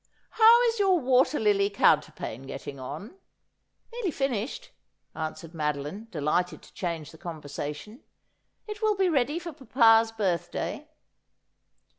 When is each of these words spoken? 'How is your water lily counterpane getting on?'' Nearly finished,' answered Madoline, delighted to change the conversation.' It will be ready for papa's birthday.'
'How 0.41 0.61
is 0.63 0.79
your 0.79 0.97
water 0.99 1.39
lily 1.39 1.69
counterpane 1.69 2.47
getting 2.47 2.79
on?'' 2.79 3.19
Nearly 3.93 4.09
finished,' 4.09 4.71
answered 5.13 5.53
Madoline, 5.53 6.09
delighted 6.09 6.63
to 6.63 6.73
change 6.73 7.11
the 7.11 7.19
conversation.' 7.19 8.01
It 8.67 8.81
will 8.81 8.95
be 8.95 9.09
ready 9.09 9.37
for 9.37 9.53
papa's 9.53 10.11
birthday.' 10.11 10.87